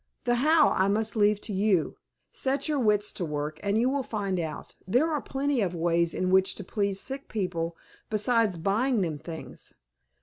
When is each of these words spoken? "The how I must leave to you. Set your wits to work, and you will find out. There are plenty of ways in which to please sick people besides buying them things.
"The 0.23 0.33
how 0.33 0.69
I 0.69 0.87
must 0.87 1.15
leave 1.15 1.39
to 1.41 1.53
you. 1.53 1.95
Set 2.31 2.67
your 2.67 2.79
wits 2.79 3.11
to 3.11 3.23
work, 3.23 3.59
and 3.61 3.77
you 3.77 3.87
will 3.87 4.01
find 4.01 4.39
out. 4.39 4.73
There 4.87 5.07
are 5.11 5.21
plenty 5.21 5.61
of 5.61 5.75
ways 5.75 6.15
in 6.15 6.31
which 6.31 6.55
to 6.55 6.63
please 6.63 6.99
sick 6.99 7.27
people 7.29 7.77
besides 8.09 8.57
buying 8.57 9.01
them 9.01 9.19
things. 9.19 9.73